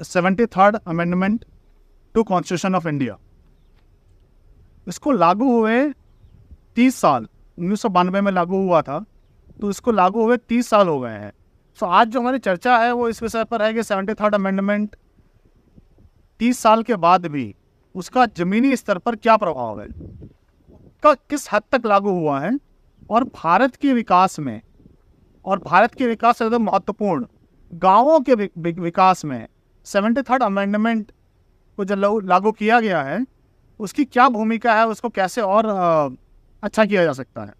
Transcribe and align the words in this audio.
Seventy 0.00 0.46
third 0.48 0.76
amendment 0.78 1.44
to 2.14 2.22
constitution 2.24 2.74
of 2.74 2.88
India. 2.88 3.16
इसको 4.86 5.12
लागू 5.12 5.50
हुए 5.50 5.92
तीस 6.76 6.96
साल, 6.96 7.26
उन्नीस 7.58 7.80
सौ 7.80 7.88
बानवे 7.88 8.20
में 8.20 8.32
लागू 8.32 8.56
हुआ 8.58 8.82
था 8.82 9.04
तो 9.60 9.70
इसको 9.70 9.92
लागू 9.92 10.24
हुए 10.24 10.36
तीस 10.38 10.68
साल 10.68 10.88
हो 10.88 10.98
गए 11.00 11.10
हैं। 11.10 11.32
सो 11.78 11.86
आज 11.88 12.08
जो 12.08 12.20
हमारी 12.20 12.38
चर्चा 12.38 12.76
है, 12.78 12.92
वो 12.92 13.08
इस 13.08 13.22
विषय 13.22 13.44
पर 13.44 13.62
है 13.62 13.72
कि 13.74 13.82
सेवेंटी 13.82 14.14
थर्ड 14.14 14.34
अमेंडमेंट 14.34 14.96
तीस 16.40 16.58
साल 16.58 16.82
के 16.82 16.96
बाद 16.96 17.26
भी 17.26 17.54
उसका 17.94 18.26
ज़मीनी 18.28 18.76
स्तर 18.76 18.98
पर 18.98 19.16
क्या 19.16 19.36
प्रभाव 19.36 19.80
है, 19.80 19.86
का 21.02 21.12
किस 21.14 21.48
हद 21.52 21.62
तक 21.72 21.86
लागू 21.86 22.10
हुआ 22.10 22.38
है, 22.40 22.58
और 23.10 23.24
भारत 23.34 23.76
के 23.76 23.92
विकास 23.92 24.38
में, 24.40 24.60
और 25.44 25.58
भारत 25.60 25.94
के 25.94 26.06
विकास 26.06 26.38
से 26.38 26.48
महत्वपूर्ण 26.50 27.26
गाँवों 27.72 28.20
के 28.20 28.34
विकास 28.80 29.24
में 29.24 29.46
सेवेंटी 29.86 30.22
थर्ड 30.22 30.42
अमेंडमेंट 30.42 31.10
को 31.78 31.84
जो 31.84 31.94
लागू 32.20 32.52
किया 32.52 32.80
गया 32.80 33.02
है, 33.02 33.24
उसकी 33.80 34.04
क्या 34.06 34.28
भूमिका 34.28 34.74
है, 34.74 34.86
उसको 34.88 35.08
कैसे 35.10 35.40
और 35.40 35.66
अच्छा 36.62 36.84
किया 36.84 37.04
जा 37.04 37.12
सकता 37.12 37.44
है? 37.44 37.52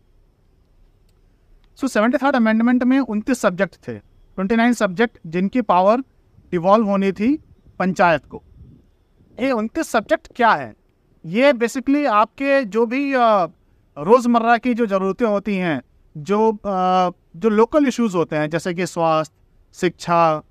सो, 1.79 1.89
सेवेंटी 1.89 2.19
थर्ड 2.19 2.37
अमेंडमेंट 2.37 2.85
में 2.85 2.99
उनतीस 3.01 3.41
सब्जेक्ट 3.41 3.75
थे। 3.79 3.95
ट्वेंटी 3.95 4.57
नाइन 4.57 4.73
सब्जेक्ट 4.73 5.19
जिनकी 5.27 5.63
पावर 5.63 6.01
डिवॉल्व 6.53 6.87
होनी 6.87 7.13
थी 7.13 7.37
पंचायत 7.79 8.25
को। 8.27 8.43
ये 9.39 9.51
उनतीस 9.53 9.89
सब्जेक्ट 9.89 10.29
क्या 10.37 10.53
है? 10.53 10.75
ये 11.25 11.53
बेसिकली 11.55 12.05
आपके 12.07 12.63
जो 12.67 12.87
भी 12.87 13.13
रोज़मर्रा 13.17 14.57
की 14.59 14.75
जो 14.75 14.87
ज़रूरतें 14.87 15.27
होती 15.27 15.57
हैं, 15.57 15.81
जो 16.17 16.59
जो 16.65 17.49
लोकल 17.49 17.87
इश्यूज़ 17.87 18.17
होते 18.17 18.37
हैं, 18.37 18.49
जैसे 18.51 18.75
कि 18.75 18.87
स्वास्थ्य, 18.87 19.35
शिक्षा 19.75 20.43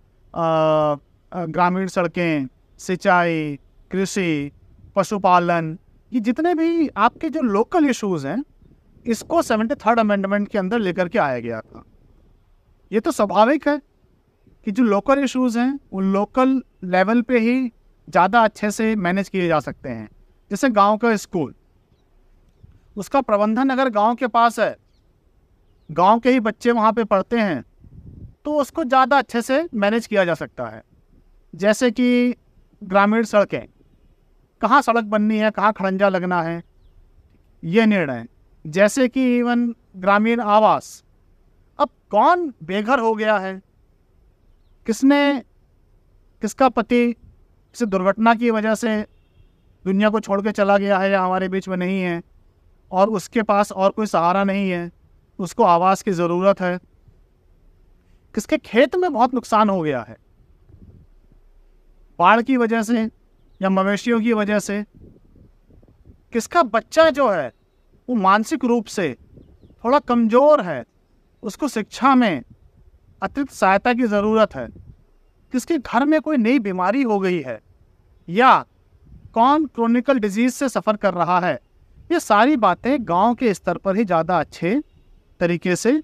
ग्रामीण 1.35 1.87
सड़कें, 1.87 2.47
सिंचाई, 2.79 3.57
कृषि, 3.91 4.51
पशुपालन, 4.95 5.77
ये 6.11 6.19
जितने 6.21 6.53
भी 6.55 6.87
आपके 6.89 7.29
जो 7.29 7.41
लोकल 7.43 7.89
इश्यूज़ 7.89 8.27
हैं, 8.27 8.43
इसको 9.05 9.41
सेवेंटी 9.41 9.75
थर्ड 9.77 9.99
अमेंडमेंट 9.99 10.47
के 10.47 10.57
अंदर 10.57 10.79
लेकर 10.79 11.07
के 11.07 11.19
आया 11.19 11.39
गया 11.39 11.59
था। 11.61 11.83
ये 12.91 12.99
तो 12.99 13.11
स्वाभाविक 13.11 13.67
है 13.67 13.77
कि 14.67 14.71
जो 14.71 14.83
लोकल 14.83 15.23
इश्यूज़ 15.23 15.57
हैं 15.59 15.79
वो 15.93 15.99
लोकल 16.01 16.61
लेवल 16.85 17.21
पे 17.21 17.39
ही 17.39 17.67
ज़्यादा 18.07 18.43
अच्छे 18.43 18.71
से 18.71 18.95
मैनेज 18.97 19.29
किए 19.29 19.47
जा 19.47 19.59
सकते 19.59 19.89
हैं। 19.89 20.09
जैसे 20.51 20.69
गाँव 20.71 20.97
का 20.97 21.15
स्कूल 21.17 21.53
उसका 22.97 23.21
प्रबंधन 23.21 23.69
अगर 23.69 23.89
गाँव 23.91 24.15
के 24.15 24.27
पास 24.29 24.59
है, 24.59 24.75
गाँव 25.89 26.19
के 26.19 26.31
ही 26.31 26.39
बच्चे 26.41 26.71
वहाँ 26.71 26.91
पे 26.93 27.03
पढ़ते 27.05 27.39
हैं 27.39 27.63
तो 28.45 28.57
उसको 28.57 28.83
ज़्यादा 28.85 29.17
अच्छे 29.17 29.41
से 29.41 29.67
मैनेज 29.75 30.07
किया 30.07 30.25
जा 30.25 30.33
सकता 30.35 30.67
है। 30.67 30.81
जैसे 31.55 31.91
कि 31.91 32.35
ग्रामीण 32.83 33.23
सड़कें। 33.23 33.67
कहाँ 34.61 34.81
सड़क 34.81 35.03
बननी 35.03 35.37
है, 35.37 35.51
कहाँ 35.51 35.73
खड़ंजा 35.73 36.09
लगना 36.09 36.41
है, 36.41 36.63
ये 37.63 37.85
निर्णय। 37.85 38.25
जैसे 38.67 39.07
कि 39.07 39.37
इवन 39.37 39.75
ग्रामीण 39.95 40.39
आवास। 40.39 41.03
अब 41.79 41.89
कौन 42.09 42.53
बेघर 42.63 42.99
हो 42.99 43.15
गया 43.15 43.37
है? 43.37 43.61
किसने, 44.85 45.39
किसका 46.41 46.69
पति 46.69 47.13
किसी 47.13 47.85
दुर्घटना 47.85 48.35
की 48.35 48.51
वजह 48.51 48.75
से 48.75 49.01
दुनिया 49.85 50.09
को 50.09 50.19
छोड़ 50.19 50.41
के 50.41 50.51
चला 50.51 50.77
गया 50.77 50.97
है 50.97 51.11
या 51.11 51.21
हमारे 51.21 51.49
बीच 51.49 51.67
में 51.67 51.77
नहीं 51.77 52.01
है? 52.01 52.21
और 52.91 53.09
उसके 53.09 53.41
पास 53.41 53.71
और 53.71 53.89
कोई 53.91 54.05
सहारा 54.05 54.43
नहीं 54.43 54.69
है। 54.69 54.91
उसको 55.39 55.63
आवास 55.63 56.01
की 56.01 56.11
ज़रूरत 56.11 56.61
है। 56.61 56.79
किसके 58.35 58.57
खेत 58.57 58.95
में 58.95 59.13
बहुत 59.13 59.33
नुकसान 59.33 59.69
हो 59.69 59.81
गया 59.81 60.01
है? 60.01 60.24
बाढ़ 62.19 62.41
की 62.41 62.57
वजह 62.57 62.81
से 62.83 63.03
या 63.61 63.69
मवेशियों 63.69 64.19
की 64.21 64.33
वजह 64.33 64.59
से? 64.59 64.83
किसका 66.33 66.63
बच्चा 66.63 67.09
जो 67.09 67.29
है 67.29 67.51
वो 68.07 68.15
मानसिक 68.15 68.65
रूप 68.65 68.85
से 68.85 69.13
थोड़ा 69.83 69.99
कमज़ोर 69.99 70.61
है 70.61 70.83
उसको 71.43 71.67
शिक्षा 71.67 72.13
में 72.15 72.43
अतिरिक्त 73.21 73.53
सहायता 73.53 73.93
की 73.93 74.03
ज़रूरत 74.03 74.55
है 74.55 74.67
किसके 75.53 75.77
घर 75.77 76.05
में 76.05 76.19
कोई 76.21 76.37
नई 76.37 76.59
बीमारी 76.59 77.01
हो 77.01 77.19
गई 77.19 77.39
है 77.41 77.59
या 78.27 78.57
कौन 79.33 79.65
क्रोनिकल 79.65 80.19
डिज़ीज़ 80.19 80.53
से 80.53 80.69
सफ़र 80.69 80.95
कर 80.95 81.13
रहा 81.13 81.39
है? 81.39 81.59
ये 82.09 82.19
सारी 82.19 82.55
बातें 82.57 82.97
गाँव 83.01 83.33
के 83.35 83.53
स्तर 83.53 83.77
पर 83.77 83.95
ही 83.95 84.03
ज़्यादा 84.05 84.39
अच्छे 84.39 84.81
तरीके 85.39 85.75
से 85.75 86.01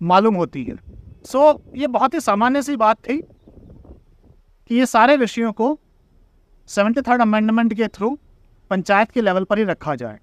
मालूम 0.00 0.34
होती 0.34 0.64
है। 0.64 0.76
सो 1.24 1.52
so, 1.52 1.60
ये 1.76 1.86
बहुत 1.86 2.14
ही 2.14 2.20
सामान्य 2.20 2.62
सी 2.62 2.76
बात 2.76 2.96
थी। 2.98 3.22
कि 4.70 4.76
ये 4.76 4.86
सारे 4.86 5.16
विषयों 5.16 5.52
को 5.52 5.78
सेवेंटी 6.68 7.00
थर्ड 7.02 7.20
अमेंडमेंट 7.20 7.72
के 7.74 7.86
थ्रू 7.88 8.10
पंचायत 8.70 9.10
के 9.10 9.20
लेवल 9.20 9.44
पर 9.44 9.58
ही 9.58 9.64
रखा 9.64 9.94
जाए। 9.94 10.18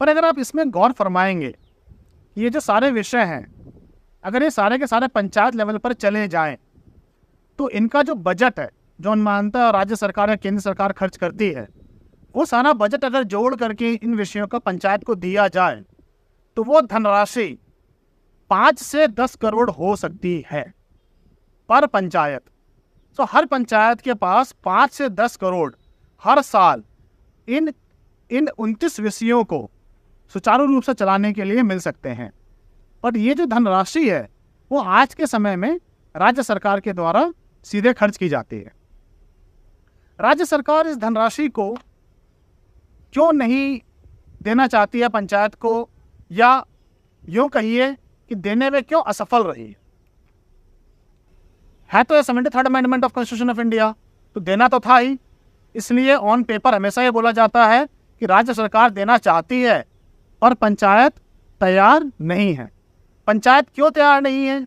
पर 0.00 0.08
अगर 0.08 0.24
आप 0.24 0.38
इसमें 0.38 0.70
गौर 0.70 0.92
फरमाएँगे 0.92 1.54
ये 2.36 2.50
जो 2.50 2.60
सारे 2.60 2.90
विषय 2.90 3.22
हैं, 3.24 3.44
अगर 4.24 4.42
ये 4.42 4.50
सारे 4.50 4.78
के 4.78 4.86
सारे 4.86 5.08
पंचायत 5.08 5.54
लेवल 5.54 5.78
पर 5.78 5.92
चले 5.94 6.26
जाएँ 6.28 6.56
तो 7.58 7.68
इनका 7.70 8.02
जो 8.02 8.14
बजट 8.16 8.60
है, 8.60 8.68
जो 8.98 9.10
अनुमानता 9.12 9.66
और 9.66 9.72
राज्य 9.74 9.96
सरकार 9.96 10.30
या 10.30 10.36
केंद्र 10.36 10.60
सरकार 10.60 10.92
खर्च 10.94 11.16
करती 11.16 11.50
है, 11.50 11.66
वो 12.34 12.44
सारा 12.46 12.72
बजट 12.74 13.04
अगर 13.04 13.22
जोड़ 13.24 13.54
करके 13.56 13.92
इन 13.94 14.14
विषयों 14.14 14.46
का 14.46 14.58
पंचायत 14.60 15.04
को 15.04 15.14
दिया 15.16 15.48
जाए 15.50 15.82
तो 16.56 16.64
वो 16.64 16.80
धनराशि 16.82 17.48
पाँच 18.50 18.78
से 18.80 19.08
दस 19.08 19.36
करोड़ 19.36 19.70
हो 19.70 19.96
सकती 19.96 20.44
है 20.50 20.62
पर 21.68 21.86
पंचायत। 21.88 22.42
तो 23.18 23.24
हर 23.24 23.46
पंचायत 23.46 24.00
के 24.00 24.14
पास 24.14 24.52
पाँच 24.64 24.90
से 24.90 25.08
दस 25.08 25.36
करोड़ 25.36 25.72
हर 26.24 26.42
साल 26.42 26.82
इन 27.48 27.72
इन 28.30 28.48
उनतीस 28.48 29.00
विषयों 29.00 29.44
को 29.44 29.70
सुचारू 30.32 30.66
रूप 30.66 30.82
से 30.82 30.94
चलाने 30.94 31.32
के 31.32 31.44
लिए 31.44 31.62
मिल 31.62 31.78
सकते 31.78 32.08
हैं। 32.08 32.30
पर 33.02 33.16
ये 33.16 33.34
जो 33.34 33.46
धनराशि 33.46 34.08
है, 34.10 34.28
वो 34.70 34.78
आज 34.78 35.14
के 35.14 35.26
समय 35.26 35.56
में 35.56 35.80
राज्य 36.14 36.42
सरकार 36.42 36.80
के 36.80 36.92
द्वारा 36.92 37.32
सीधे 37.66 37.92
खर्च 37.92 38.16
की 38.16 38.28
जाती 38.28 38.56
है। 38.56 38.72
राज्य 40.20 40.44
सरकार 40.44 40.86
इस 40.86 40.96
धनराशि 40.96 41.48
को 41.48 41.70
क्यों 43.12 43.32
नहीं 43.32 43.80
देना 44.42 44.66
चाहती 44.66 45.00
है 45.00 45.08
पंचायत 45.08 45.54
को, 45.54 45.88
या 46.30 46.64
यूँ 47.28 47.48
कहिए 47.48 47.92
कि 48.30 48.34
देने 48.34 48.70
में 48.70 48.82
क्यों 48.82 49.02
असफल 49.02 49.42
रही 49.42 49.66
है? 49.66 49.87
तो 51.90 52.14
ये 52.14 52.22
seventy 52.22 52.50
third 52.50 52.66
amendment 52.66 53.04
of 53.04 53.12
constitution 53.12 53.50
of 53.50 53.60
India 53.60 53.94
तो 54.36 54.40
देना 54.40 54.68
तो 54.68 54.80
था 54.80 54.96
ही। 54.96 55.18
इसलिए 55.74 56.14
ऑन 56.14 56.42
पेपर 56.42 56.74
हमेशा 56.74 57.02
ये 57.02 57.10
बोला 57.10 57.32
जाता 57.32 57.66
है 57.66 57.86
कि 58.22 58.26
राज्य 58.26 58.54
सरकार 58.54 58.90
देना 58.90 59.16
चाहती 59.18 59.60
है 59.62 59.84
और 60.42 60.54
पंचायत 60.54 61.12
तैयार 61.60 62.10
नहीं 62.20 62.54
है। 62.54 62.70
पंचायत 63.28 63.66
क्यों 63.74 63.90
तैयार 63.90 64.20
नहीं 64.22 64.46
है? 64.46 64.60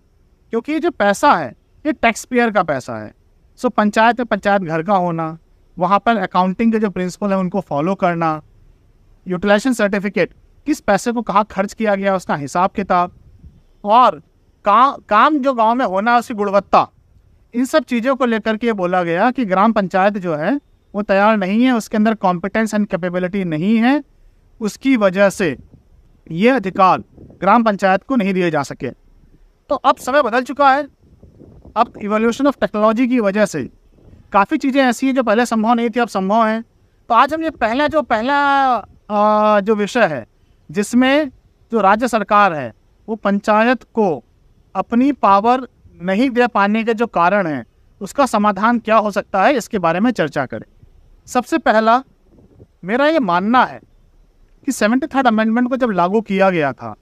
क्योंकि 0.53 0.79
जो 0.79 0.91
पैसा 0.91 1.33
है 1.33 1.49
ये 1.85 1.91
टैक्स 1.93 2.25
पेयर 2.25 2.51
का 2.51 2.63
पैसा 2.63 2.97
है। 2.97 3.13
सो 3.59 3.69
पंचायत 3.69 4.19
में 4.19 4.25
पंचायत 4.25 4.61
घर 4.61 4.83
का 4.83 4.95
होना 4.95 5.37
वहाँ 5.77 5.99
पर 5.99 6.17
अकाउंटिंग 6.17 6.71
के 6.71 6.79
जो 6.79 6.89
प्रिंसिपल 6.89 7.31
है 7.31 7.37
उनको 7.37 7.61
फॉलो 7.61 7.95
करना 7.95 8.41
यूटिलाइजेशन 9.25 9.73
सर्टिफिकेट 9.73 10.33
किस 10.67 10.79
पैसे 10.81 11.11
को 11.11 11.21
कहाँ 11.21 11.45
खर्च 11.51 11.73
किया 11.73 11.95
गया 11.95 12.15
उसका 12.15 12.35
हिसाब 12.35 12.71
किताब 12.71 13.11
और 13.83 14.19
का, 14.65 14.91
काम 15.09 15.37
जो 15.37 15.53
गाँव 15.53 15.75
में 15.75 15.85
होना 15.85 16.13
है 16.13 16.19
उसकी 16.19 16.33
गुणवत्ता। 16.33 16.87
इन 17.53 17.65
सब 17.65 17.83
चीज़ों 17.83 18.15
को 18.15 18.25
लेकर 18.25 18.57
के 18.57 18.73
बोला 18.73 19.01
गया 19.03 19.29
कि 19.31 19.45
ग्राम 19.45 19.73
पंचायत 19.73 20.17
जो 20.17 20.35
है, 20.35 20.59
वो 20.93 21.01
तैयार 21.01 21.37
नहीं 21.37 21.63
है, 21.63 21.71
उसके 21.71 21.97
अंदर 21.97 22.13
कॉम्पिटेंस 22.15 22.73
एंड 22.73 22.87
कैपेबिलिटी 22.87 23.43
नहीं 23.45 23.75
है। 23.77 24.03
उसकी 24.61 24.95
वजह 24.97 25.29
से 25.29 25.55
ये 26.31 26.49
अधिकार 26.49 27.03
ग्राम 27.41 27.63
पंचायत 27.63 28.03
को 28.03 28.15
नहीं 28.15 28.33
दिए 28.33 28.51
जा 28.51 28.63
सके। 28.63 28.89
तो 29.69 29.75
अब 29.75 29.95
समय 29.97 30.21
बदल 30.21 30.43
चुका 30.43 30.71
है। 30.71 30.87
अब 31.75 31.93
इवोल्यूशन 32.01 32.47
ऑफ़ 32.47 32.55
टेक्नोलॉजी 32.61 33.07
की 33.07 33.19
वजह 33.19 33.45
से 33.45 33.63
काफ़ी 34.33 34.57
चीज़ें 34.57 34.81
ऐसी 34.83 35.07
हैं 35.07 35.15
जो 35.15 35.23
पहले 35.23 35.45
संभव 35.45 35.73
नहीं 35.73 35.89
थी, 35.89 35.99
अब 35.99 36.07
संभव 36.07 36.45
हैं। 36.45 36.63
तो 37.09 37.15
आज 37.15 37.33
हम 37.33 37.43
ये 37.43 37.49
पहला, 37.51 37.87
जो 37.87 38.01
पहला 38.03 39.59
जो 39.61 39.75
विषय 39.75 40.05
है, 40.05 40.25
जिसमें 40.69 41.29
जो 41.71 41.81
राज्य 41.81 42.07
सरकार 42.07 42.53
है, 42.53 42.73
वो 43.07 43.15
पंचायत 43.15 43.83
को 43.83 44.23
अपनी 44.75 45.11
पावर 45.11 45.67
नहीं 46.01 46.29
दे 46.29 46.47
पाने 46.47 46.83
के 46.83 46.93
जो 46.93 47.07
कारण 47.07 47.47
हैं, 47.47 47.65
उसका 48.01 48.25
समाधान 48.25 48.79
क्या 48.79 48.97
हो 48.97 49.11
सकता 49.11 49.43
है, 49.43 49.53
इसके 49.53 49.79
बारे 49.79 49.99
में 49.99 50.11
चर्चा 50.11 50.45
करें। 50.45 50.65
सबसे 51.27 51.57
पहला, 51.57 52.01
मेरा 52.83 53.07
ये 53.07 53.19
मानना 53.19 53.63
है 53.65 53.79
कि 54.67 54.71
सेवेंटी 54.71 55.07
थर्ड 55.07 55.27
अमेंडमेंट 55.27 55.69
को 55.69 55.77
जब 55.77 55.91
लागू 55.91 56.21
किया 56.21 56.49
गया 56.49 56.71
था 56.73 56.95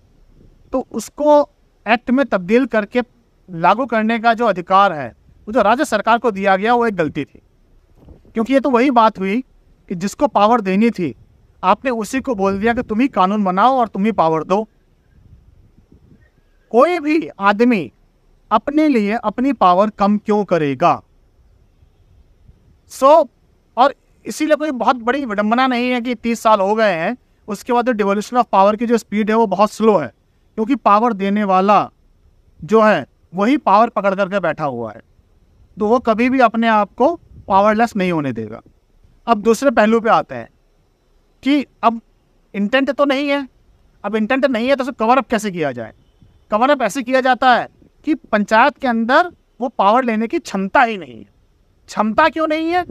तो 0.73 0.85
उसको 0.91 1.41
एक्ट 1.85 2.11
में 2.11 2.25
तब्दील 2.25 2.65
करके 2.65 3.01
लागू 3.49 3.85
करने 3.85 4.17
का 4.19 4.33
जो 4.33 4.45
अधिकार 4.45 4.93
है, 4.93 5.07
वो 5.47 5.53
जो 5.53 5.61
राज्य 5.61 5.85
सरकार 5.85 6.17
को 6.17 6.31
दिया 6.31 6.55
गया, 6.55 6.73
वो 6.73 6.85
एक 6.87 6.95
गलती 6.95 7.23
थी। 7.25 7.41
क्योंकि 8.33 8.53
ये 8.53 8.59
तो 8.59 8.69
वही 8.69 8.91
बात 8.91 9.19
हुई 9.19 9.39
कि 9.89 9.95
जिसको 9.95 10.27
पावर 10.27 10.61
देनी 10.61 10.89
थी, 10.89 11.13
आपने 11.63 11.91
उसी 11.91 12.19
को 12.19 12.35
बोल 12.35 12.59
दिया 12.59 12.73
कि 12.73 12.81
तुम 12.81 12.99
ही 12.99 13.07
कानून 13.07 13.43
बनाओ 13.43 13.77
और 13.77 13.87
तुम 13.87 14.05
ही 14.05 14.11
पावर 14.11 14.43
दो। 14.43 14.63
कोई 16.71 16.99
भी 16.99 17.27
आदमी 17.39 17.91
अपने 18.51 18.87
लिए 18.87 19.17
अपनी 19.23 19.53
पावर 19.53 19.89
कम 19.89 20.17
क्यों 20.17 20.43
करेगा? 20.45 21.01
सो 22.87 23.21
so, 23.21 23.27
और 23.77 23.93
इसीलिए 24.25 24.55
कोई 24.55 24.71
बहुत 24.71 24.95
बड़ी 24.95 25.25
विडम्बना 25.25 25.67
नहीं 25.67 25.89
है 25.89 26.01
कि 26.01 26.15
तीस 26.15 26.39
साल 26.39 26.59
हो 26.59 26.75
गए 26.75 26.93
हैं 26.93 27.17
उसके 27.47 27.73
बाद 27.73 27.89
डिवोल्यूशन 27.89 28.37
ऑफ़ 28.37 28.47
पावर 28.51 28.75
की 28.75 28.85
जो 28.85 28.97
स्पीड 28.97 29.29
है 29.29 29.35
वो 29.35 29.47
बहुत 29.47 29.71
स्लो 29.71 29.97
है 29.97 30.11
क्योंकि 30.55 30.75
पावर 30.75 31.13
देने 31.13 31.43
वाला 31.43 31.89
जो 32.63 32.81
है 32.81 33.05
वही 33.35 33.57
पावर 33.57 33.89
पकड़ 33.89 34.15
करके 34.15 34.39
बैठा 34.39 34.65
हुआ 34.65 34.91
है। 34.91 35.01
तो 35.77 35.87
वो 35.87 35.99
कभी 35.99 36.29
भी 36.29 36.39
अपने 36.39 36.67
आप 36.67 36.93
को 36.93 37.15
पावरलेस 37.47 37.95
नहीं 37.95 38.11
होने 38.11 38.33
देगा। 38.33 38.61
अब 39.27 39.41
दूसरे 39.41 39.71
पहलू 39.71 39.99
पे 39.99 40.09
आते 40.09 40.35
हैं 40.35 40.49
कि 41.43 41.65
अब 41.83 42.01
इंटेंट 42.53 42.91
तो 42.91 43.05
नहीं 43.05 43.29
है 43.29 43.47
अब 44.03 44.15
इंटेंट 44.15 44.45
नहीं 44.45 44.67
है 44.67 44.75
तो 44.75 44.83
उसे 44.83 44.91
कवर 44.91 45.17
अप 45.17 45.27
कैसे 45.27 45.51
किया 45.51 45.71
जाए? 45.71 45.93
कवर 46.51 46.69
अप 46.69 46.81
ऐसे 46.81 47.03
किया 47.03 47.21
जाता 47.21 47.53
है 47.55 47.67
कि 48.05 48.15
पंचायत 48.15 48.77
के 48.77 48.87
अंदर 48.87 49.31
वो 49.61 49.69
पावर 49.69 50.03
लेने 50.03 50.27
की 50.27 50.39
क्षमता 50.39 50.81
ही 50.81 50.97
नहीं 50.97 51.17
है। 51.17 51.27
क्षमता 51.89 52.27
क्यों 52.29 52.47
नहीं 52.47 52.71
है? 52.71 52.83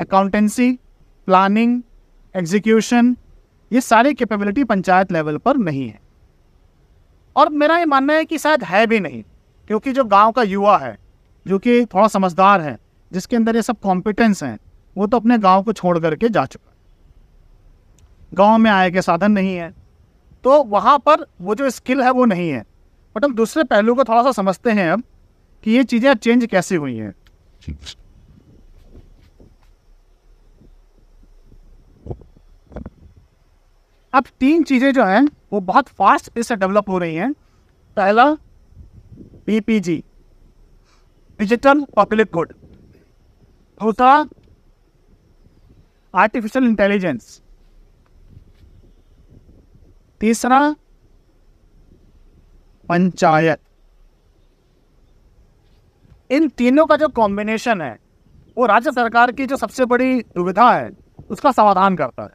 अकाउंटेंसी 0.00 0.72
प्लानिंग 1.28 1.82
एग्जीक्यूशन 2.34 3.16
ये 3.70 3.80
सारी 3.80 4.14
कैपेबिलिटी 4.14 4.64
पंचायत 4.64 5.12
लेवल 5.12 5.36
पर 5.36 5.56
नहीं 5.56 5.88
है। 5.88 6.00
और 7.36 7.48
मेरा 7.50 7.78
ये 7.78 7.84
मानना 7.84 8.12
है 8.12 8.24
कि 8.24 8.38
शायद 8.38 8.64
है 8.64 8.86
भी 8.86 9.00
नहीं, 9.00 9.22
क्योंकि 9.70 9.92
जो 9.92 10.04
गाँव 10.04 10.32
का 10.32 10.42
युवा 10.42 10.76
है, 10.78 10.96
जो 11.46 11.58
कि 11.58 11.84
थोड़ा 11.84 12.08
समझदार 12.08 12.60
है, 12.60 12.78
जिसके 13.12 13.36
अंदर 13.36 13.56
ये 13.56 13.62
सब 13.62 13.80
कॉम्पिटेंस 13.80 14.42
हैं, 14.42 14.58
वो 14.96 15.06
तो 15.06 15.16
अपने 15.16 15.38
गाँव 15.38 15.62
को 15.62 15.72
छोड़ 15.72 15.98
करके 15.98 16.28
जा 16.28 16.44
चुका 16.46 16.68
है। 16.68 16.76
गाँव 18.34 18.58
में 18.58 18.70
आय 18.70 18.90
के 18.90 19.02
साधन 19.02 19.32
नहीं 19.32 19.54
है 19.56 19.72
तो 20.44 20.62
वहाँ 20.64 20.98
पर 20.98 21.26
वो 21.40 21.54
जो 21.54 21.68
स्किल 21.70 22.02
है 22.02 22.10
वो 22.10 22.24
नहीं 22.24 22.48
है। 22.50 22.64
बट 23.16 23.24
हम 23.24 23.34
दूसरे 23.34 23.64
पहलू 23.64 23.94
को 23.94 24.04
थोड़ा 24.04 24.22
सा 24.22 24.32
समझते 24.32 24.70
हैं 24.70 24.90
अब 24.90 25.02
कि 25.64 25.70
ये 25.70 25.84
चीज़ें 25.84 26.14
चेंज 26.14 26.46
कैसे 26.46 26.76
हुई 26.76 26.96
हैं। 26.96 27.14
अब 34.12 34.24
तीन 34.40 34.62
चीज़ें 34.62 34.92
जो 34.92 35.04
हैं, 35.04 35.26
वो 35.52 35.60
बहुत 35.62 35.88
फास्ट 35.88 36.38
से 36.40 36.56
डेवलप 36.56 36.88
हो 36.88 36.98
रही 36.98 37.14
हैं। 37.14 37.32
पहला 37.96 38.24
पीपीजी 39.46 40.02
डिजिटल 41.40 41.84
पब्लिक 41.96 42.28
गुड 42.32 42.52
दूसरा 43.80 44.12
आर्टिफिशियल 46.14 46.64
इंटेलिजेंस 46.64 47.40
तीसरा 50.20 50.58
पंचायत। 52.88 53.58
इन 56.30 56.48
तीनों 56.48 56.86
का 56.86 56.96
जो 56.96 57.08
कॉम्बिनेशन 57.08 57.82
है, 57.82 57.98
वो 58.58 58.66
राज्य 58.66 58.92
सरकार 58.92 59.32
की 59.32 59.46
जो 59.46 59.56
सबसे 59.56 59.84
बड़ी 59.84 60.20
दुविधा 60.20 60.72
है, 60.72 60.90
उसका 61.30 61.52
समाधान 61.52 61.96
करता 61.96 62.22
है। 62.22 62.30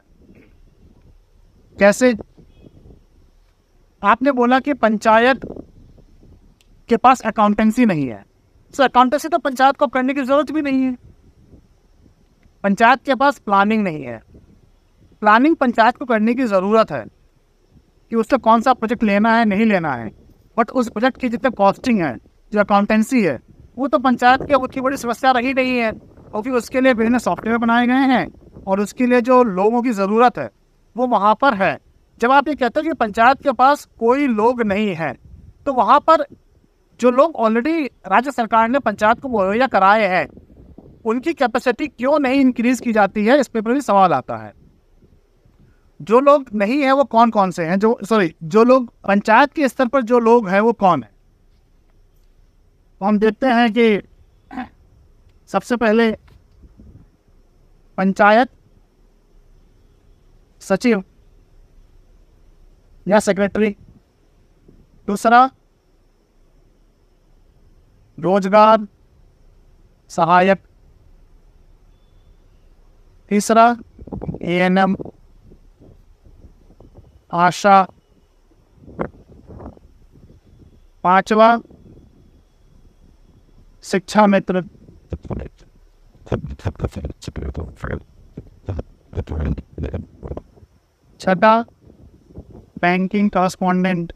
कैसे? 1.78 2.16
आपने 4.02 4.32
बोला 4.32 4.60
कि 4.60 4.74
पंचायत 4.74 5.40
के 6.88 6.96
पास 6.96 7.20
अकाउंटेंसी 7.20 7.86
नहीं 7.86 8.08
है। 8.08 8.24
सर 8.74 8.84
अकाउंटेंसी 8.84 9.28
तो 9.28 9.38
पंचायत 9.38 9.76
को 9.76 9.86
करने 9.86 10.14
की 10.14 10.22
ज़रूरत 10.22 10.50
भी 10.50 10.62
नहीं 10.62 10.82
है। 10.82 10.96
पंचायत 12.64 13.02
के 13.04 13.14
पास 13.14 13.38
प्लानिंग 13.38 13.82
नहीं 13.84 14.04
है। 14.04 14.22
प्लानिंग 15.20 15.56
पंचायत 15.56 15.96
को 15.96 16.04
करने 16.04 16.34
की 16.34 16.44
ज़रूरत 16.44 16.90
है 16.90 17.04
कि 18.10 18.16
उससे 18.16 18.38
कौन 18.38 18.60
सा 18.60 18.74
प्रोजेक्ट 18.74 19.02
लेना 19.02 19.36
है, 19.36 19.44
नहीं 19.44 19.64
लेना 19.64 19.94
है। 19.94 20.19
बट 20.56 20.70
उस 20.70 20.88
प्रोजेक्ट 20.88 21.20
की 21.20 21.28
जितने 21.28 21.50
कॉस्टिंग 21.52 22.00
है, 22.00 22.16
जो 22.52 22.60
अकाउंटेंसी 22.60 23.22
है, 23.22 23.38
वो 23.78 23.88
तो 23.88 23.98
पंचायत 23.98 24.42
की 24.42 24.54
उतनी 24.54 24.82
बड़ी 24.82 24.96
समस्या 24.96 25.30
रही 25.30 25.54
नहीं 25.54 25.76
है। 25.78 25.92
क्योंकि 25.92 26.50
उसके 26.50 26.80
लिए 26.80 26.92
विभिन्न 26.92 27.18
सॉफ्टवेयर 27.18 27.58
बनाए 27.58 27.86
गए 27.86 28.06
हैं 28.08 28.26
और 28.66 28.80
उसके 28.80 29.06
लिए 29.06 29.20
जो 29.20 29.42
लोगों 29.44 29.82
की 29.82 29.90
ज़रूरत 29.92 30.38
है, 30.38 30.50
वो 30.96 31.06
वहाँ 31.06 31.34
पर 31.34 31.54
है। 31.54 31.78
जब 32.20 32.30
आप 32.30 32.48
ये 32.48 32.54
कहते 32.54 32.80
हो 32.80 32.84
कि 32.84 32.92
पंचायत 32.94 33.42
के 33.42 33.52
पास 33.52 33.84
कोई 34.00 34.26
लोग 34.28 34.62
नहीं 34.62 34.94
है 34.94 35.12
तो 35.66 35.72
वहाँ 35.72 35.98
पर 36.00 36.24
जो 37.00 37.10
लोग 37.10 37.36
ऑलरेडी 37.36 37.84
राज्य 37.84 38.30
सरकार 38.30 38.68
ने 38.68 38.78
पंचायत 38.78 39.20
को 39.20 39.28
मुहैया 39.28 39.66
कराए 39.66 40.06
हैं, 40.08 40.26
उनकी 41.04 41.32
कैपेसिटी 41.32 41.86
क्यों 41.88 42.18
नहीं 42.18 42.40
इंक्रीज 42.40 42.80
की 42.80 42.92
जाती 42.92 43.24
है, 43.24 43.38
इस 43.40 43.48
पे 43.48 43.60
भी 43.60 43.80
सवाल 43.80 44.12
आता 44.12 44.36
है। 44.36 44.52
जो 46.00 46.20
लोग 46.20 46.46
नहीं 46.54 46.80
है, 46.82 46.92
वो 46.92 47.04
कौन 47.04 47.30
कौन 47.30 47.50
से 47.50 47.64
हैं? 47.64 47.78
जो 47.78 47.98
सॉरी 48.08 48.34
जो 48.44 48.64
लोग 48.64 48.88
पंचायत 49.08 49.52
के 49.52 49.68
स्तर 49.68 49.88
पर 49.88 50.02
जो 50.02 50.18
लोग 50.18 50.48
हैं, 50.48 50.60
वो 50.60 50.72
कौन 50.74 51.02
है? 51.02 51.10
तो 53.00 53.06
हम 53.06 53.18
देखते 53.18 53.46
हैं 53.48 53.72
कि 53.72 54.66
सबसे 55.50 55.76
पहले 55.76 56.10
पंचायत 57.98 58.48
सचिव 60.62 61.02
या 63.08 63.20
सेक्रेटरी 63.20 63.76
दूसरा 65.08 65.44
रोज़गार 68.18 68.86
सहायक, 70.10 70.58
तीसरा 73.30 73.64
ए 74.42 74.58
एन 74.58 74.78
एम 74.78 74.96
आशा। 77.32 77.82
पांचवा, 81.02 81.56
शिक्षा 83.82 84.26
मित्र। 84.26 84.62
छठा 91.20 91.54
बैंकिंग 92.82 93.30
कॉरस्पॉन्डेंट 93.30 94.12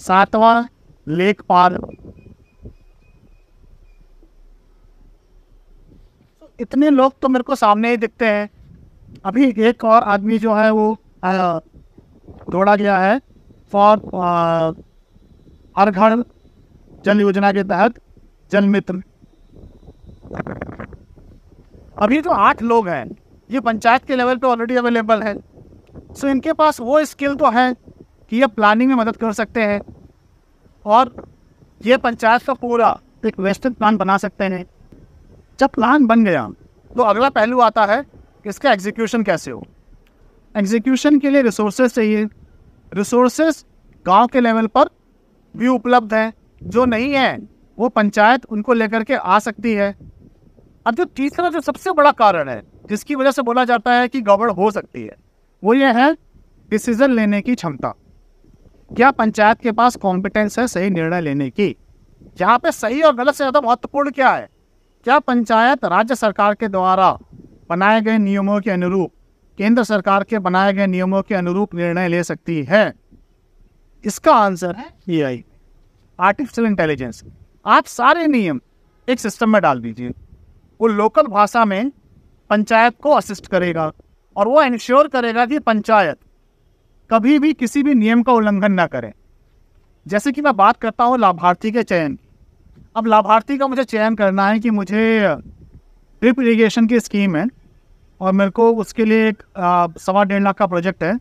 सातवां 0.00 0.62
लेखपाल 1.08 1.78
इतने 6.60 6.90
लोग 6.90 7.12
तो 7.22 7.28
मेरे 7.28 7.42
को 7.42 7.54
सामने 7.54 7.90
ही 7.90 7.96
दिखते 7.96 8.26
हैं। 8.26 8.61
अभी 9.24 9.50
एक 9.62 9.84
और 9.84 10.02
आदमी 10.04 10.38
जो 10.38 10.54
है 10.54 10.70
वो 10.70 10.96
दौड़ा 12.50 12.74
गया 12.76 12.98
है 12.98 13.18
फॉर 13.72 13.98
हर 15.76 15.90
घर 15.90 16.22
जल 17.04 17.20
योजना 17.20 17.52
के 17.52 17.62
तहत 17.64 17.94
जल 18.52 18.64
मित्र। 18.66 19.02
अभी 21.98 22.20
जो 22.20 22.30
आठ 22.30 22.62
लोग 22.62 22.88
हैं। 22.88 23.04
ये 23.50 23.60
पंचायत 23.60 24.04
के 24.04 24.16
लेवल 24.16 24.36
पे 24.36 24.46
ऑलरेडी 24.46 24.76
अवेलेबल 24.76 25.22
है। 25.22 25.34
सो 26.14 26.28
इनके 26.28 26.52
पास 26.52 26.80
वो 26.80 27.04
स्किल 27.04 27.34
तो 27.34 27.50
है 27.50 27.72
कि 27.74 28.36
ये 28.36 28.46
प्लानिंग 28.48 28.88
में 28.90 28.96
मदद 28.96 29.16
कर 29.16 29.32
सकते 29.32 29.62
हैं। 29.62 29.80
और 30.84 31.14
ये 31.80 31.96
पंचायत 31.98 32.42
का 32.42 32.54
पूरा 32.54 32.98
एक 33.26 33.38
वेस्टर्न 33.40 33.74
प्लान 33.74 33.96
बना 33.96 34.16
सकते 34.18 34.44
हैं। 34.44 34.64
जब 35.60 35.70
प्लान 35.70 36.06
बन 36.06 36.24
गया 36.24 36.48
तो 36.90 37.02
अगला 37.02 37.28
पहलू 37.30 37.60
आता 37.60 37.84
है 37.84 38.04
इसका 38.46 38.72
एग्जीक्यूशन 38.72 39.22
कैसे 39.22 39.50
हो? 39.50 39.66
एग्जीक्यूशन 40.54 41.18
के 41.18 41.30
लिए 41.30 41.42
रिसोर्सेज 41.42 41.90
चाहिए। 41.90 42.24
रिसोर्सेज 42.94 43.64
गाँव 44.06 44.26
के 44.26 44.40
लेवल 44.40 44.66
पर 44.66 44.88
भी 45.54 45.68
उपलब्ध 45.68 46.14
हैं। 46.14 46.32
जो 46.62 46.84
नहीं 46.84 47.12
है, 47.12 47.38
वो 47.78 47.88
पंचायत 47.88 48.44
उनको 48.44 48.72
लेकर 48.72 49.04
के 49.04 49.14
आ 49.14 49.38
सकती 49.38 49.72
है। 49.72 49.94
अब 50.86 50.94
जो 50.94 51.04
तीसरा, 51.04 51.48
जो 51.48 51.60
सबसे 51.60 51.92
बड़ा 51.92 52.10
कारण 52.12 52.48
है, 52.48 52.62
जिसकी 52.88 53.14
वजह 53.14 53.30
से 53.30 53.42
बोला 53.42 53.64
जाता 53.64 53.92
है 53.92 54.08
कि 54.08 54.20
गड़बड़ 54.20 54.50
हो 54.50 54.70
सकती 54.70 55.02
है, 55.02 55.16
वो 55.62 55.74
ये 55.74 55.92
है 55.92 56.12
डिसीज़न 56.70 57.10
लेने 57.10 57.40
की 57.42 57.54
क्षमता। 57.54 57.94
क्या 58.90 59.10
पंचायत 59.10 59.60
के 59.60 59.72
पास 59.72 59.96
कॉम्पिटेंस 59.96 60.58
है 60.58 60.66
सही 60.66 60.90
निर्णय 60.90 61.20
लेने 61.20 61.50
की? 61.50 61.76
यहाँ 62.40 62.58
पे 62.58 62.72
सही 62.72 63.00
और 63.02 63.14
गलत 63.16 63.34
से 63.34 63.44
ज़्यादा 63.44 63.60
महत्वपूर्ण 63.60 64.10
क्या 64.10 64.30
है? 64.30 64.48
क्या 65.04 65.18
पंचायत 65.18 65.84
राज्य 65.84 66.14
सरकार 66.14 66.54
के 66.54 66.68
द्वारा 66.68 67.18
बनाए 67.70 68.00
गए 68.00 68.18
नियमों 68.18 68.60
के 68.60 68.70
अनुरूप, 68.70 69.12
केंद्र 69.58 69.84
सरकार 69.84 70.24
के 70.24 70.38
बनाए 70.38 70.72
गए 70.72 70.86
नियमों 70.86 71.22
के 71.22 71.34
अनुरूप 71.34 71.74
निर्णय 71.74 72.08
ले 72.08 72.22
सकती 72.24 72.62
है। 72.64 72.92
इसका 74.04 74.34
आंसर 74.34 74.74
है 74.76 74.86
ए 75.10 75.20
आई 75.22 75.44
आर्टिफिशियल 76.18 76.66
इंटेलिजेंस 76.66 77.22
आप 77.66 77.86
सारे 77.86 78.26
नियम 78.26 78.60
एक 79.08 79.20
सिस्टम 79.20 79.50
में 79.50 79.60
डाल 79.62 79.80
दीजिए। 79.80 80.08
वो 80.80 80.86
लोकल 80.88 81.26
भाषा 81.28 81.64
में 81.64 81.90
पंचायत 82.50 82.94
को 83.02 83.10
असिस्ट 83.10 83.46
करेगा 83.46 83.90
और 84.36 84.48
वो 84.48 84.62
इंश्योर 84.62 85.08
करेगा 85.08 85.46
कि 85.46 85.58
पंचायत 85.60 86.18
कभी 87.10 87.38
भी 87.38 87.52
किसी 87.54 87.82
भी 87.82 87.94
नियम 87.94 88.22
का 88.22 88.32
उल्लंघन 88.32 88.72
ना 88.72 88.86
करे। 88.86 89.12
जैसे 90.06 90.32
कि 90.32 90.42
मैं 90.42 90.56
बात 90.56 90.76
करता 90.76 91.04
हूँ 91.04 91.18
लाभार्थी 91.18 91.70
के 91.72 91.82
चयन 91.82 92.18
अब 92.96 93.06
लाभार्थी 93.06 93.58
का 93.58 93.66
मुझे 93.66 93.84
चयन 93.84 94.14
करना 94.14 94.48
है 94.48 94.58
कि 94.60 94.70
मुझे 94.70 95.02
ड्रिप 96.22 96.40
इरीगेशन 96.40 96.86
की 96.86 96.98
स्कीम 97.00 97.36
है 97.36 97.46
और 98.20 98.32
मेरे 98.32 98.50
को 98.50 98.70
उसके 98.72 99.04
लिए 99.04 99.28
एक 99.28 99.42
सवा 99.98 100.22
डेढ़ 100.24 100.42
लाख 100.42 100.56
का 100.56 100.66
प्रोजेक्ट 100.66 101.02
है 101.02 101.16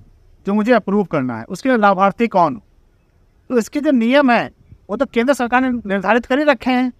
जो 0.46 0.53
मुझे 0.53 0.72
अप्रूव 0.74 1.03
करना 1.05 1.38
है। 1.38 1.43
उसके 1.46 1.70
लिए 1.70 1.77
लाभार्थी 1.77 2.27
कौन? 2.27 2.62
तो 3.50 3.58
इसके 3.58 3.79
जो 3.79 3.91
नियम 3.91 4.31
है, 4.31 4.51
वो 4.89 4.98
तो 4.98 5.05
केंद्र 5.05 5.34
सरकार 5.34 5.62
ने 5.62 5.70
निर्धारित 5.70 6.25
कर 6.25 6.39
ही 6.39 6.43
रखे 6.46 6.72
हैं। 6.72 6.91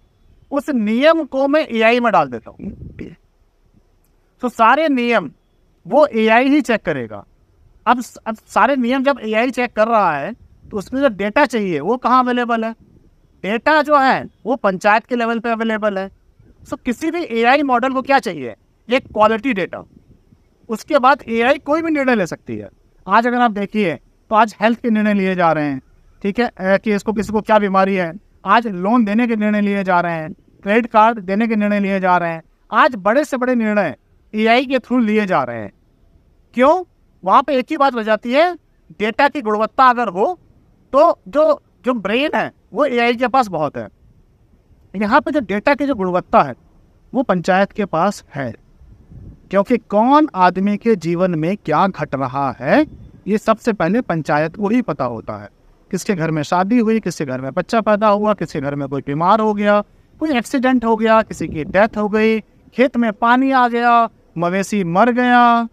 उस 0.52 0.70
नियम 0.70 1.24
को 1.24 1.46
मैं 1.48 1.66
एआई 1.68 2.00
में 2.00 2.10
डाल 2.12 2.28
देता 2.28 2.50
हूँ। 2.50 2.70
तो 4.42 4.48
सारे 4.48 4.88
नियम, 4.88 5.30
वो 5.86 6.06
एआई 6.06 6.48
ही 6.48 6.60
चेक 6.60 6.82
करेगा। 6.82 7.24
अब 7.86 8.02
अब 8.26 8.36
सारे 8.46 8.76
नियम 8.76 9.04
जब 9.04 9.20
एआई 9.22 9.50
चेक 9.50 9.72
कर 9.72 9.88
रहा 9.88 10.12
है 10.12 10.32
तो 10.64 10.76
उसमें 10.78 11.00
जो 11.00 11.08
डेटा 11.10 11.44
चाहिए, 11.46 11.80
वो 11.80 11.96
कहाँ 11.98 12.22
अवेलेबल 12.24 12.64
है? 12.64 12.72
डेटा 13.44 13.80
जो 13.82 13.98
है, 13.98 14.24
वो 14.46 14.56
पंचायत 14.58 15.06
के 15.06 15.16
लेवल 15.16 15.38
पे 15.38 15.50
अवेलेबल 15.50 15.98
है। 15.98 16.10
सो 16.66 16.76
किसी 16.76 17.10
भी 17.10 17.22
एआई 17.32 17.62
मॉडल 17.62 17.92
को 17.92 18.02
क्या 18.02 18.18
चाहिए? 18.18 18.54
एक 18.88 19.06
क्वालिटी 19.06 19.52
डेटा 19.54 19.82
उसके 20.68 20.98
बाद 20.98 21.22
एआई 21.28 21.58
कोई 21.60 21.82
भी 21.82 21.90
निर्णय 21.90 22.14
ले 22.14 22.26
सकती 22.26 22.56
है। 22.56 22.68
आज 23.06 23.26
अगर 23.26 23.40
आप 23.40 23.50
देखिए 23.50 23.94
तो 24.30 24.34
आज 24.34 24.54
हेल्थ 24.60 24.80
के 24.80 24.90
निर्णय 24.90 25.14
लिए 25.14 25.34
जा 25.34 25.50
रहे 25.52 25.64
हैं, 25.64 25.80
ठीक 26.22 26.38
है? 26.38 26.78
कि 26.78 26.94
इसको 26.94 27.12
किसी 27.12 27.32
को 27.32 27.40
क्या 27.40 27.58
बीमारी 27.58 27.94
है? 27.94 28.12
आज 28.44 28.66
लोन 28.66 29.04
देने 29.04 29.26
के 29.26 29.36
निर्णय 29.36 29.60
लिए 29.60 29.82
जा 29.84 30.00
रहे 30.00 30.12
हैं 30.12 30.32
क्रेडिट 30.32 30.86
कार्ड 30.86 31.18
देने 31.20 31.46
के 31.48 31.56
निर्णय 31.56 31.80
लिए 31.80 32.00
जा 32.00 32.16
रहे 32.18 32.32
हैं। 32.32 32.42
आज 32.72 32.94
बड़े 32.98 33.24
से 33.24 33.36
बड़े 33.36 33.54
निर्णय 33.54 33.94
एआई 34.34 34.66
के 34.66 34.78
थ्रू 34.78 34.98
लिए 34.98 35.26
जा 35.26 35.42
रहे 35.42 35.58
हैं। 35.58 35.72
क्यों? 36.54 36.84
वहाँ 37.24 37.42
पे 37.42 37.56
एक 37.56 37.66
ही 37.70 37.76
बात 37.76 37.94
रह 37.94 38.02
जाती 38.02 38.32
है 38.32 38.54
डेटा 39.00 39.28
की 39.28 39.40
गुणवत्ता 39.40 39.88
अगर 39.90 40.08
हो 40.08 40.38
तो 40.92 41.18
जो 41.28 41.60
जो 41.84 41.92
ब्रेन 41.94 42.30
है, 42.34 42.50
वो 42.72 42.84
एआई 42.84 43.14
के 43.14 43.28
पास 43.28 43.48
बहुत 43.48 43.76
है। 43.76 43.86
यहाँ 44.94 45.20
पे 45.20 45.30
जो 45.30 45.40
डेटा 45.40 45.74
की 45.74 45.86
जो 45.86 45.94
गुणवत्ता 45.94 46.42
है 46.42 46.54
वो 47.12 47.22
पंचायत 47.22 47.72
के 47.72 47.84
पास 47.84 48.24
है। 48.34 48.52
क्योंकि 49.50 49.76
कौन 49.90 50.28
आदमी 50.34 50.76
के 50.76 50.94
जीवन 50.96 51.34
में 51.34 51.56
क्या 51.56 51.86
घट 51.86 52.14
रहा 52.14 52.50
है 52.60 52.84
ये 53.28 53.38
सबसे 53.38 53.72
पहले 53.72 54.00
पंचायत 54.00 54.56
को 54.56 54.68
ही 54.68 54.80
पता 54.82 55.04
होता 55.04 55.36
है। 55.42 55.48
किसके 55.90 56.14
घर 56.14 56.30
में 56.30 56.42
शादी 56.42 56.78
हुई 56.78 57.00
किसके 57.00 57.24
घर 57.24 57.40
में 57.40 57.52
बच्चा 57.52 57.80
पैदा 57.80 58.08
हुआ 58.08 58.34
किसके 58.34 58.60
घर 58.60 58.74
में 58.74 58.88
कोई 58.88 59.02
बीमार 59.06 59.40
हो 59.40 59.52
गया 59.54 59.80
कोई 60.20 60.36
एक्सीडेंट 60.38 60.84
हो 60.84 60.96
गया 60.96 61.20
किसी 61.22 61.48
की 61.48 61.64
डेथ 61.64 61.96
हो 61.96 62.08
गई 62.08 62.38
खेत 62.74 62.96
में 62.96 63.12
पानी 63.12 63.50
आ 63.50 63.66
गया 63.68 64.08
मवेशी 64.38 64.82
मर 64.84 65.10
गया 65.12 65.68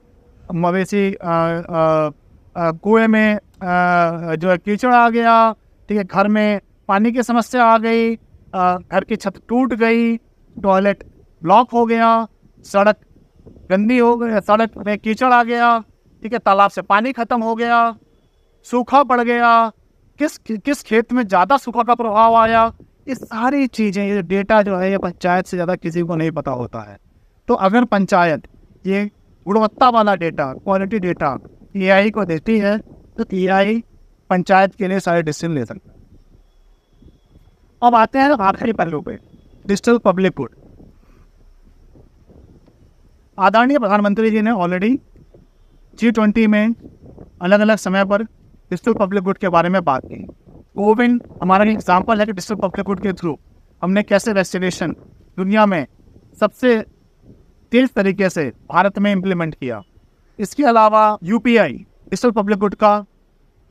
मवेशी 0.54 1.16
कुएँ 1.24 3.08
में 3.08 3.36
आ, 3.36 4.36
जो 4.36 4.50
है 4.50 4.58
कीचड़ 4.58 4.94
आ 4.94 5.10
गया 5.10 5.52
ठीक 5.90 5.98
है 5.98 6.04
घर 6.04 6.28
में 6.28 6.60
पानी 6.88 7.12
की 7.12 7.24
समस्या 7.24 7.66
आ 7.66 7.78
गई 7.78 8.16
घर 8.54 9.04
की 9.04 9.16
छत 9.16 9.42
टूट 9.48 9.74
गई, 9.76 10.16
टॉयलेट 10.56 11.04
ब्लॉक 11.42 11.72
हो 11.72 11.86
गया, 11.86 12.28
सड़क 12.66 12.98
गंदी 13.70 13.98
हो 13.98 14.16
गई, 14.18 14.40
सड़क 14.42 14.78
में 14.86 14.98
कीचड़ 15.00 15.32
आ 15.34 15.44
गया, 15.44 15.78
ठीक 16.24 16.34
है, 16.34 16.40
तालाब 16.40 16.72
से 16.72 16.82
पानी 16.84 17.12
खत्म 17.14 17.42
हो 17.44 17.56
गया, 17.56 17.96
सूखा 18.68 19.04
पड़ 19.04 19.22
गया, 19.22 19.52
किस 20.20 20.38
किस 20.38 20.84
खेत 20.84 21.14
में 21.14 21.24
ज़्यादा 21.24 21.58
सूखा 21.58 21.84
का 21.84 21.96
प्रभाव 21.96 22.36
आया? 22.36 22.66
ये 23.08 23.16
सारी 23.16 23.68
चीज़ें, 23.68 24.06
ये 24.06 24.22
डेटा 24.24 24.62
जो 24.62 24.78
है, 24.78 24.90
ये 24.92 24.98
पंचायत 25.00 25.46
से 25.46 25.58
ज़्यादा 25.58 25.76
किसी 25.76 26.02
को 26.02 26.16
नहीं 26.16 26.32
पता 26.32 26.52
होता 26.54 26.82
है। 26.82 26.98
तो 27.48 27.54
अगर 27.56 27.86
पंचायत 27.86 28.48
ये 28.86 29.06
गुणवत्ता 29.46 29.90
वाला 29.90 30.16
डेटा 30.16 30.52
क्वालिटी 30.56 31.00
डेटा 31.00 31.38
ए 31.76 32.10
को 32.10 32.26
देती 32.26 32.58
है 32.60 32.78
तो 33.18 33.26
ए 33.34 33.82
पंचायत 34.30 34.76
के 34.76 34.88
लिए 34.88 35.00
सारे 35.00 35.22
डिसीज़न 35.24 35.54
ले 35.56 35.66
सकते 35.66 35.89
अब 37.82 37.96
आते 37.96 38.20
हैं 38.20 38.32
आखिरी 38.42 38.74
पहलू 38.74 39.00
पे। 39.02 39.14
डिजिटल 39.66 39.98
पब्लिक 40.00 40.34
गुड 40.38 40.50
आदरणीय 43.38 43.80
प्रधानमंत्री 43.80 44.32
जी 44.32 44.42
ने 44.42 44.52
ऑलरेडी 44.54 45.00
जी 45.94 46.12
ट्वेंटी 46.12 46.48
में 46.48 46.74
अलग 47.42 47.60
अलग 47.60 47.78
समय 47.78 48.06
पर 48.06 48.24
डिजिटल 48.24 48.94
पब्लिक 48.96 49.24
गुड 49.24 49.38
के 49.38 49.50
बारे 49.50 49.70
में 49.70 49.84
बात 49.84 50.06
की। 50.06 50.24
कोविन 50.76 51.20
हमारा 51.42 51.66
एक 51.66 51.72
एग्ज़ाम्पल 51.72 52.20
है 52.20 52.26
कि 52.26 52.32
डिजिटल 52.32 52.56
पब्लिक 52.58 52.86
गुड 52.86 53.00
के 53.02 53.14
थ्रू 53.14 53.38
हमने 53.82 54.04
कैसे 54.04 54.34
वैक्सीनेशन 54.34 54.96
दुनिया 55.38 55.66
में 55.66 55.86
सबसे 56.42 56.78
तेज 57.72 57.94
तरीके 57.94 58.30
से 58.30 58.48
भारत 58.70 59.00
में 59.00 59.12
इम्प्लीमेंट 59.12 59.56
किया। 59.56 59.82
इसके 60.40 60.64
अलावा 60.66 61.18
यूपीआई 61.24 61.74
डिजिटल 61.74 62.32
पब्लिक 62.34 62.60
गुड 62.60 62.76
का 62.76 62.94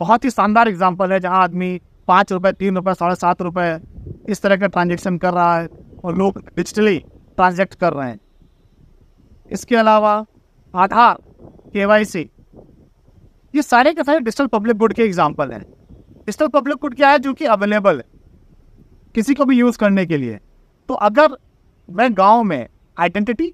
बहुत 0.00 0.24
ही 0.24 0.30
शानदार 0.30 0.68
एग्ज़ाम्पल 0.68 1.12
है, 1.12 1.20
जहाँ 1.20 1.42
आदमी 1.42 1.80
पाँच 2.08 2.32
रुपये 2.32 2.52
तीन 2.52 2.76
रुपये 2.76 2.94
साढ़े 2.94 3.14
सात 3.14 3.42
रुपये 3.42 3.78
इस 4.28 4.42
तरह 4.42 4.56
का 4.56 4.66
ट्रांजेक्शन 4.66 5.18
कर 5.18 5.34
रहा 5.34 5.58
है 5.58 5.68
और 6.04 6.16
लोग 6.16 6.38
डिजिटली 6.46 6.98
ट्रांजेक्ट 6.98 7.74
कर 7.74 7.92
रहे 7.92 8.08
हैं। 8.10 8.18
इसके 9.50 9.76
अलावा 9.76 10.12
आधार, 10.74 11.16
के 11.74 12.24
ये 13.54 13.62
सारे 13.62 13.92
के 13.94 14.04
सारे 14.04 14.20
डिजिटल 14.20 14.46
पब्लिक 14.48 14.76
गुड 14.76 14.92
के 14.92 15.02
एग्ज़ाम्पल 15.02 15.52
हैं। 15.52 15.60
डिजिटल 15.60 16.48
पब्लिक 16.50 16.76
गुड 16.76 16.94
क्या 16.94 17.10
है? 17.10 17.18
जो 17.18 17.32
कि 17.34 17.44
अवेलेबल 17.46 17.96
है 17.96 18.04
किसी 19.14 19.34
को 19.34 19.44
भी 19.44 19.56
यूज़ 19.56 19.78
करने 19.78 20.04
के 20.06 20.16
लिए। 20.16 20.38
तो 20.88 20.94
अगर 20.94 21.36
मैं 21.88 22.12
गाँव 22.12 22.42
में 22.42 22.66
आइडेंटिटी 22.96 23.52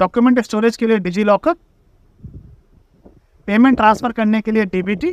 डॉक्यूमेंट 0.00 0.40
स्टोरेज 0.40 0.76
के 0.76 0.86
लिए 0.86 0.98
डिजी 0.98 1.24
लॉकर 1.24 1.54
पेमेंट 3.48 3.76
ट्रांसफ़र 3.76 4.12
करने 4.12 4.40
के 4.40 4.52
लिए 4.52 4.64
DBT 4.66 5.12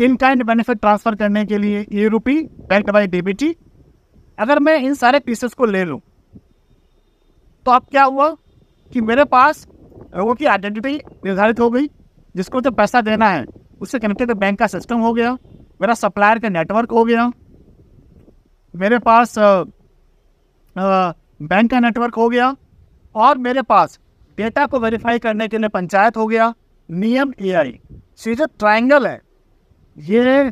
in 0.00 0.16
kind 0.16 0.42
benefit 0.42 0.78
transfer 0.78 1.14
करने 1.14 1.44
के 1.46 1.58
लिए 1.58 1.86
ई 1.92 2.06
रूपी 2.08 2.40
बैंक 2.68 2.90
बाई 2.90 3.06
डीबीटी 3.06 3.54
अगर 4.38 4.58
मैं 4.58 4.76
इन 4.78 4.94
सारे 4.94 5.18
पीसेस 5.20 5.54
को 5.54 5.64
ले 5.64 5.84
लूँ 5.84 6.00
तो 7.66 7.70
अब 7.70 7.86
क्या 7.90 8.04
हुआ 8.04 8.28
कि 8.92 9.00
मेरे 9.00 9.24
पास 9.26 9.66
लोगों 10.16 10.34
की 10.34 10.44
आइडेंटिटी 10.44 10.94
निर्धारित 11.24 11.60
हो 11.60 11.68
गई, 11.70 11.86
जिसको 12.34 12.60
जो 12.60 12.70
पैसा 12.70 13.00
देना 13.00 13.28
है, 13.28 13.44
उससे 13.80 13.98
कनेक्टेड 13.98 14.32
बैंक 14.32 14.58
का 14.58 14.66
सिस्टम 14.66 15.00
हो 15.00 15.12
गया, 15.14 15.32
मेरा 15.80 15.94
सप्लायर 15.94 16.38
का 16.38 16.48
नेटवर्क 16.48 16.90
हो 16.90 17.04
गया, 17.04 17.30
मेरे 18.74 18.98
पास 18.98 19.34
बैंक 20.76 21.70
का 21.70 21.80
नेटवर्क 21.80 22.14
हो 22.14 22.28
गया, 22.28 22.54
और 23.14 23.38
मेरे 23.38 23.62
पास 23.64 23.98
डेटा 24.38 24.66
को 24.66 24.78
वेरीफाई 24.80 25.18
करने 25.18 25.48
के 25.48 25.58
लिए 25.58 25.68
पंचायत 25.70 26.16
हो 26.16 26.26
गया, 26.26 26.52
नियम 26.88 27.32
ए 27.40 27.52
आई 27.52 27.78
जो 28.26 28.46
ट्राइंगल 28.48 29.06
है 29.06 29.20
ये 29.96 30.48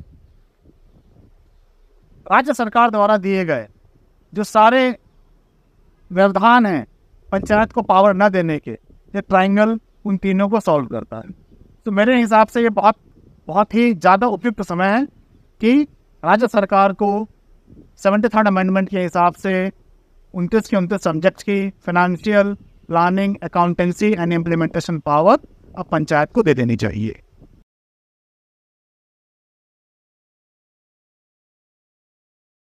राज्य 2.27 2.55
सरकार 2.55 2.91
द्वारा 2.91 3.17
दिए 3.19 3.45
गए, 3.45 3.67
जो 4.33 4.45
सारे 4.45 4.89
व्यवधान 6.11 6.67
हैं 6.67 6.87
पंचायत 7.29 7.73
को 7.73 7.83
पावर 7.83 8.15
न 8.15 8.29
देने 8.31 8.59
के, 8.59 8.71
ये 8.71 9.21
ट्राइंगल 9.21 9.79
उन 10.05 10.17
तीनों 10.19 10.49
को 10.49 10.61
सॉल्व 10.61 10.87
करता 10.89 11.17
है। 11.17 11.33
तो 11.87 11.91
मेरे 11.91 12.19
हिसाब 12.19 12.49
से 12.49 12.63
ये 12.63 12.69
बहुत 12.71 12.97
बहुत 13.49 13.75
ही 13.75 13.93
ज़्यादा 13.95 14.27
उपयुक्त 14.29 14.63
समय 14.63 14.89
है 14.89 15.05
कि 15.61 15.83
राज्य 16.23 16.49
सरकार 16.49 16.93
को 16.93 17.27
सेवेंटी 17.99 18.29
थर्ड 18.29 18.47
अमेंडमेंट 18.49 18.89
के 18.89 19.01
हिसाब 19.01 19.35
से 19.37 19.71
उनतीस 20.35 20.69
के 20.69 20.77
उनतीस 20.77 21.03
सब्जेक्ट 21.03 21.43
की 21.43 21.69
financial 21.87 22.55
planning 22.89 23.37
accountancy 23.45 24.13
and 24.13 24.33
implementation 24.33 24.99
power 25.01 25.39
अब 25.79 25.87
पंचायत 25.91 26.33
को 26.33 26.43
दे 26.43 26.55
देनी 26.55 26.77
चाहिए। 26.77 27.21